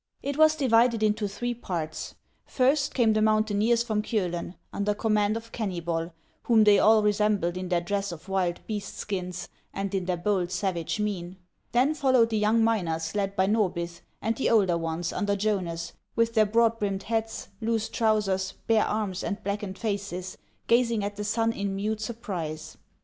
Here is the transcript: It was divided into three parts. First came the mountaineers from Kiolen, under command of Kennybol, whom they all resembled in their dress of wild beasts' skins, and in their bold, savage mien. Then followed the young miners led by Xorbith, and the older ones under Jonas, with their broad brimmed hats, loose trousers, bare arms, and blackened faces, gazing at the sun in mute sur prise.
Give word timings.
It 0.23 0.35
was 0.35 0.55
divided 0.55 1.03
into 1.03 1.27
three 1.27 1.53
parts. 1.53 2.15
First 2.47 2.95
came 2.95 3.13
the 3.13 3.21
mountaineers 3.21 3.83
from 3.83 4.01
Kiolen, 4.01 4.55
under 4.73 4.95
command 4.95 5.37
of 5.37 5.51
Kennybol, 5.51 6.11
whom 6.45 6.63
they 6.63 6.79
all 6.79 7.03
resembled 7.03 7.55
in 7.55 7.69
their 7.69 7.81
dress 7.81 8.11
of 8.11 8.27
wild 8.27 8.65
beasts' 8.65 8.97
skins, 8.97 9.47
and 9.75 9.93
in 9.93 10.05
their 10.05 10.17
bold, 10.17 10.49
savage 10.49 10.99
mien. 10.99 11.37
Then 11.71 11.93
followed 11.93 12.31
the 12.31 12.39
young 12.39 12.63
miners 12.63 13.13
led 13.13 13.35
by 13.35 13.45
Xorbith, 13.45 14.01
and 14.23 14.35
the 14.35 14.49
older 14.49 14.75
ones 14.75 15.13
under 15.13 15.35
Jonas, 15.35 15.93
with 16.15 16.33
their 16.33 16.47
broad 16.47 16.79
brimmed 16.79 17.03
hats, 17.03 17.49
loose 17.61 17.87
trousers, 17.87 18.55
bare 18.65 18.85
arms, 18.87 19.23
and 19.23 19.43
blackened 19.43 19.77
faces, 19.77 20.35
gazing 20.65 21.03
at 21.03 21.15
the 21.15 21.23
sun 21.23 21.51
in 21.53 21.75
mute 21.75 22.01
sur 22.01 22.13
prise. 22.15 22.75